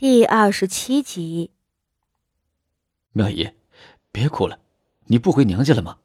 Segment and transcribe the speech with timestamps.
[0.00, 1.50] 第二十七集。
[3.10, 3.50] 妙姨，
[4.12, 4.60] 别哭了，
[5.06, 5.98] 你不回娘家了吗？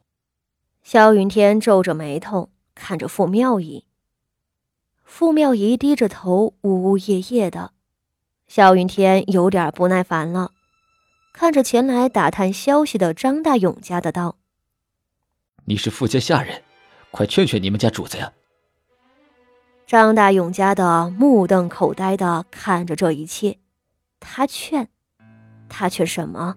[0.82, 3.84] 萧云天皱着眉头看着傅妙仪。
[5.04, 7.70] 傅妙仪低着头，呜呜咽咽的。
[8.48, 10.50] 萧云天有点不耐烦了，
[11.32, 14.38] 看着前来打探消息的张大勇家的道
[15.66, 16.64] ：“你是傅家下人，
[17.12, 18.32] 快劝劝你们家主子呀！”
[19.86, 23.58] 张大勇家的目瞪口呆的看着这一切，
[24.26, 24.88] 他劝，
[25.68, 26.56] 他劝什么？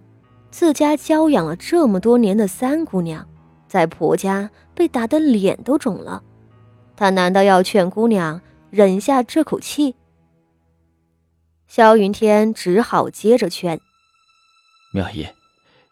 [0.50, 3.28] 自家娇养了这么多年的三姑娘，
[3.68, 6.24] 在婆家被打得脸都肿了，
[6.96, 8.42] 他难道要劝姑娘
[8.72, 9.96] 忍下这口气？
[11.68, 13.80] 萧云天只好接着劝
[14.94, 15.28] ：“妙姨，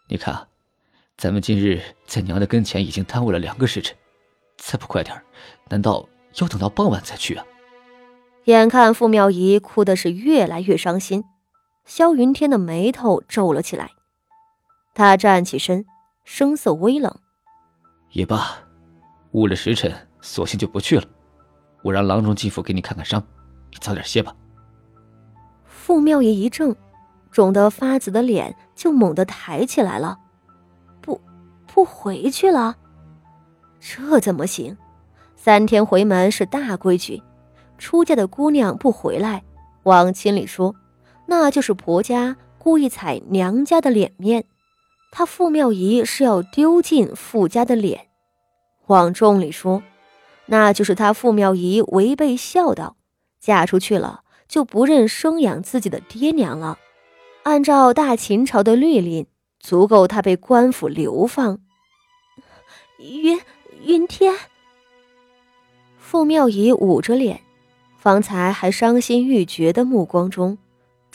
[0.08, 0.48] 你看啊，
[1.18, 3.94] 咱们今日在娘的跟前已经耽误了两个时辰，
[4.56, 5.14] 再不快点
[5.68, 6.08] 难道
[6.40, 7.44] 要等到傍晚才去啊？”
[8.46, 11.24] 眼看傅妙仪哭的是越来越伤心，
[11.86, 13.90] 萧云天的眉头皱了起来。
[14.92, 15.86] 他站起身，
[16.24, 17.14] 声色微冷
[18.12, 18.58] ：“也罢，
[19.32, 21.04] 误了时辰，索性就不去了。
[21.82, 23.22] 我让郎中进府给你看看伤，
[23.70, 24.34] 你早点歇吧。”
[25.64, 26.74] 傅妙仪一怔，
[27.30, 30.18] 肿得发紫的脸就猛地抬起来了。
[31.00, 31.20] “不，
[31.66, 32.76] 不回去了？
[33.78, 34.76] 这怎么行？
[35.36, 37.22] 三天回门是大规矩，
[37.78, 39.44] 出嫁的姑娘不回来，
[39.84, 40.74] 往亲里说，
[41.26, 44.44] 那就是婆家故意踩娘家的脸面。”
[45.12, 48.08] 他傅妙仪是要丢尽傅家的脸，
[48.86, 49.82] 往重里说，
[50.46, 52.96] 那就是他傅妙仪违背孝道，
[53.40, 56.78] 嫁出去了就不认生养自己的爹娘了。
[57.44, 59.26] 按照大秦朝的律令，
[59.58, 61.60] 足够他被官府流放。
[62.98, 63.40] 云
[63.84, 64.34] 云天，
[65.98, 67.40] 傅妙仪捂着脸，
[67.96, 70.58] 方才还伤心欲绝的目光中，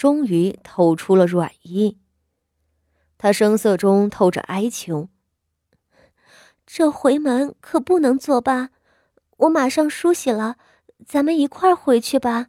[0.02, 2.00] 终于透出了软意。
[3.20, 5.10] 他声色中透着哀求
[6.66, 8.72] ：“这回门可不能作罢，
[9.38, 10.56] 我马上梳洗了，
[11.06, 12.48] 咱们一块儿回去吧。”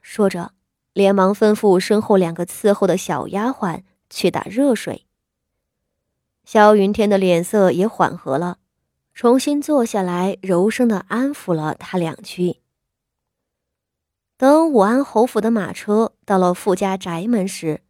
[0.00, 0.52] 说着，
[0.92, 5.08] 连忙吩咐身后两个伺候的小丫鬟去打热水。
[6.44, 8.58] 萧云天的脸色也缓和了，
[9.12, 12.61] 重新坐下来，柔声的安抚了他两句。
[14.42, 17.80] 等武安侯府的马车到了傅家宅门时，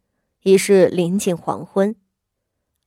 [0.43, 1.95] 已是临近黄昏，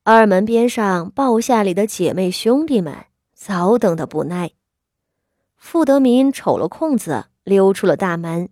[0.05, 2.95] 二门边上报下里的姐妹兄弟们
[3.35, 4.53] 早等的不耐。
[5.57, 8.51] 傅德民瞅了空子，溜出了大门。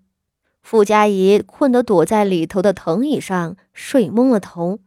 [0.60, 4.80] 傅家仪困得躲在里头的藤椅上睡懵了头。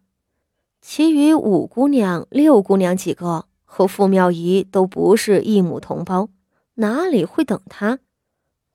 [0.81, 6.27] 其余五姑娘、六姑娘几个和傅妙仪都不是一母同胞，
[6.73, 7.99] 哪里会等他？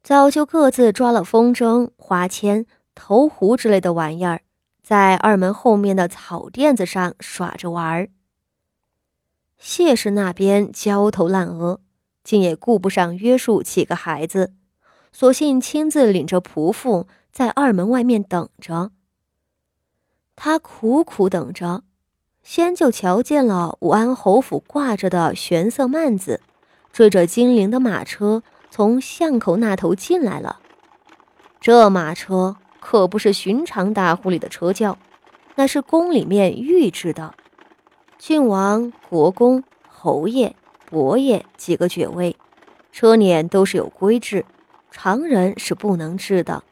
[0.03, 4.43] 早就各自抓了风筝、花签、投壶之类的玩意儿。
[4.83, 8.09] 在二门后面的草垫子上耍着玩儿。
[9.59, 11.79] 谢氏那边焦头烂额，
[12.25, 14.53] 竟也顾不上约束几个孩子，
[15.13, 18.91] 索性亲自领着仆妇在二门外面等着。
[20.35, 21.85] 他苦苦等着，
[22.43, 26.41] 先就瞧见了武安侯府挂着的玄色幔子，
[26.93, 30.59] 追着金陵的马车从巷口那头进来了。
[31.61, 32.57] 这马车。
[32.85, 34.99] 可不是寻常大户里的车轿，
[35.55, 37.33] 那是宫里面御制的。
[38.19, 40.57] 郡王、国公、侯爷、
[40.91, 42.35] 伯爷几个爵位，
[42.91, 44.45] 车辇都是有规制，
[44.91, 46.65] 常人是不能制的。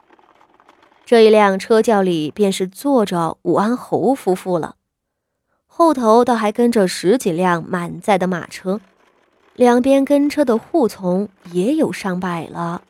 [1.05, 4.75] 这一辆车轿里便是坐着武安侯夫妇了，
[5.69, 8.81] 后头倒还跟着十几辆满载的马车，
[9.61, 12.81] 两边跟车的护从也有上百了。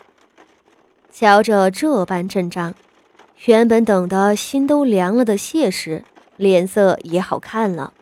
[1.11, 2.73] 瞧着这般阵仗。
[3.47, 6.05] 原本等得心都凉了的谢氏，
[6.37, 7.93] 脸色也好看了。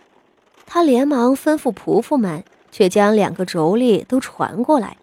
[0.67, 4.99] 他连忙吩咐仆妇们，却将两个妯娌都传过来，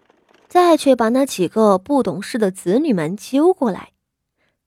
[0.46, 3.88] 再却把那几个不懂事的子女们揪过来，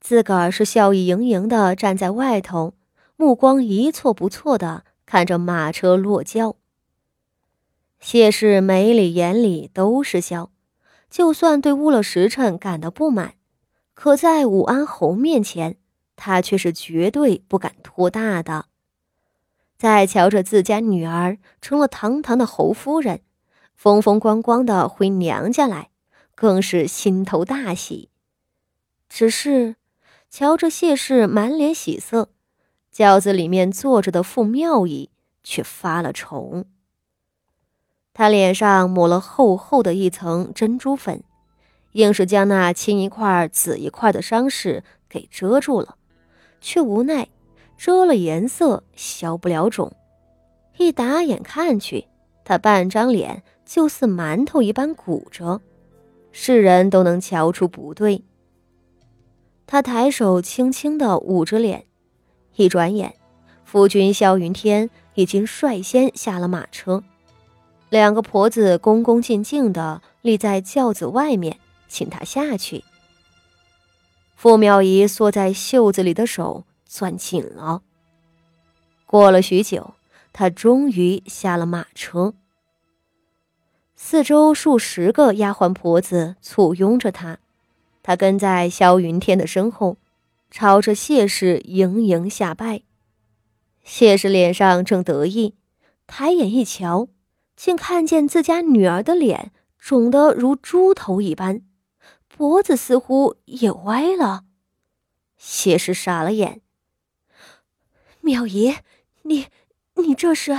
[0.01, 2.73] 自个儿是笑意盈盈的站在外头，
[3.16, 6.57] 目光一错不错的看着马车落轿。
[7.99, 10.51] 谢氏眉里眼里都是笑，
[11.09, 13.34] 就算对误了时辰感到不满。
[13.93, 15.75] 可在武安侯面前，
[16.16, 18.67] 他却是绝对不敢托大的。
[19.78, 23.22] 再瞧着自家女儿成了堂堂的侯夫人，
[23.75, 25.90] 风风光光的回娘家来，
[26.35, 28.09] 更是心头大喜。
[29.09, 29.75] 只是
[30.29, 32.29] 瞧着谢氏满脸喜色，
[32.91, 35.09] 轿子里面坐着的傅妙仪
[35.43, 36.66] 却发了愁。
[38.19, 41.23] 他脸上抹了厚厚的一层珍珠粉。
[41.93, 45.95] 硬是将那青一块紫一块的伤势给遮住了，
[46.59, 47.29] 却无奈
[47.77, 49.93] 遮了颜色消不了肿。
[50.75, 52.09] 一打眼看去，
[52.43, 55.61] 他半张脸就似馒头一般鼓着，
[56.33, 58.25] 世人都能瞧出不对。
[59.66, 61.85] 他抬手轻轻地捂着脸，
[62.57, 63.16] 一转眼，
[63.63, 67.01] 夫君萧云天已经率先下了马车，
[67.90, 72.84] 两个婆子恭恭敬敬地立在轿子外面，请他下去。
[74.36, 77.82] 傅妙仪缩在袖子里的手攥紧了。
[79.06, 79.96] 过了许久，
[80.32, 82.36] 他终于下了马车。
[83.96, 87.40] 四周数十个丫鬟婆子簇拥着他。
[88.02, 89.97] 他跟在萧云天的身后，
[90.50, 92.84] 朝着谢氏盈盈下拜。
[93.84, 95.56] 谢氏脸上正得意，
[96.08, 97.09] 抬眼一瞧，
[97.59, 101.61] 竟看见自家女儿的脸肿得如猪头一般，
[102.29, 104.46] 脖子似乎也歪了。
[105.35, 106.61] 谢氏傻了眼
[108.22, 108.76] ：“妙仪，
[109.23, 109.47] 你
[109.96, 110.53] 你这是？”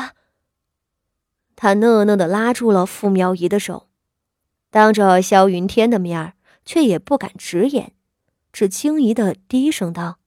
[1.56, 3.88] 他讷讷的拉住了傅妙仪的手，
[4.68, 6.34] 当着萧云天的面儿。
[6.66, 7.94] 却也不敢直言，
[8.52, 10.18] 只惊疑的低声道：“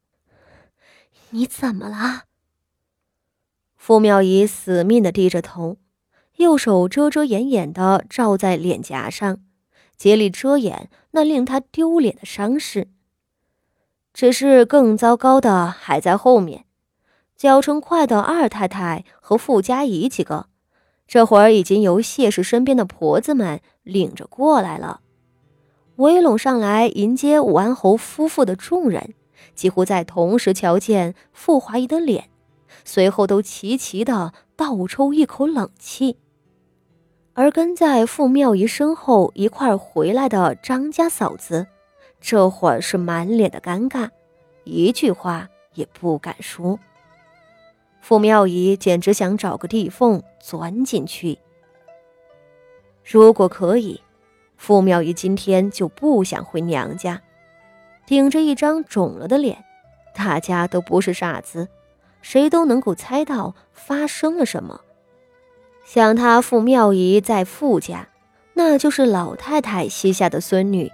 [1.29, 2.23] 你怎么了？”
[3.77, 5.77] 傅妙仪死命的低着头，
[6.37, 9.39] 右手遮遮掩掩的罩在脸颊上，
[9.95, 12.87] 竭力遮掩那令他丢脸的伤势。
[14.13, 16.65] 只是更糟糕的还在后面，
[17.35, 20.47] 脚程快的二太太和傅家姨几个，
[21.07, 25.01] 这会儿已经由谢氏身边的婆子们领着过来了。
[25.97, 29.13] 围拢上来迎接武安侯夫妇的众人，
[29.53, 32.29] 几乎在同时瞧见傅华仪的脸，
[32.83, 36.17] 随后都齐齐的倒抽一口冷气。
[37.33, 41.65] 而跟在傅妙仪身后一块回来的张家嫂子，
[42.21, 44.09] 这会儿是满脸的尴尬，
[44.63, 46.79] 一句话也不敢说。
[48.01, 51.39] 傅妙仪简直想找个地缝钻进去。
[53.03, 54.01] 如果可以。
[54.55, 57.21] 傅妙仪今天就不想回娘家，
[58.05, 59.65] 顶着一张肿了的脸，
[60.15, 61.67] 大家都不是傻子，
[62.21, 64.79] 谁都能够猜到发生了什么。
[65.83, 68.07] 想他傅妙仪在傅家，
[68.53, 70.91] 那就是老太太膝下的孙女，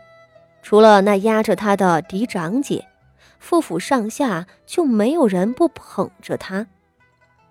[0.61, 2.87] 除了那压着她的嫡长姐，
[3.39, 6.67] 傅府上下就没有人不捧着她。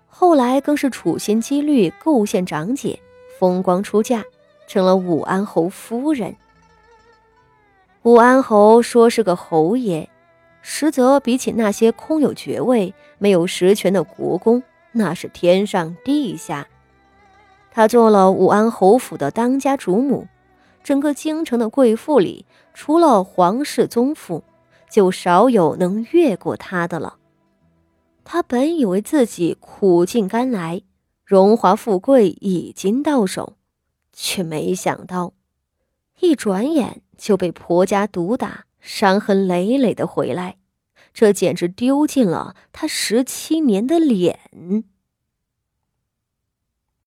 [0.07, 2.99] 后来更是处心积虑构陷长姐，
[3.39, 4.23] 风光出嫁。
[4.69, 6.35] 成了武安侯夫人。
[8.03, 10.07] 武安侯说是个侯爷，
[10.61, 16.67] 实则比起那些空有爵位、没有实权的国公，那是天上地下。
[17.71, 20.27] 他做了武安侯府的当家主母，
[20.83, 24.43] 整个京城的贵妇里，除了皇室宗妇，
[24.89, 27.17] 就少有能越过他的了。
[28.23, 30.81] 他本以为自己苦尽甘来，
[31.25, 33.53] 荣华富贵已经到手。
[34.21, 35.31] 却没想到，
[36.19, 40.57] 一转眼就被婆家毒打，伤痕累累的回来，
[41.13, 44.37] 这简直丢尽了他十七年的脸。